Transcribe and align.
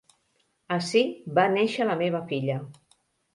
Ací 0.77 1.03
va 1.41 1.43
néixer 1.57 1.87
la 1.91 1.99
meva 2.01 2.23
filla. 2.33 2.57